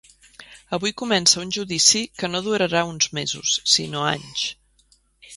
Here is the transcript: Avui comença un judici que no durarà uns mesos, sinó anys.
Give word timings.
Avui 0.77 0.93
comença 1.01 1.41
un 1.41 1.51
judici 1.57 2.01
que 2.21 2.29
no 2.31 2.41
durarà 2.47 2.81
uns 2.93 3.11
mesos, 3.19 3.53
sinó 3.75 4.03
anys. 4.13 4.47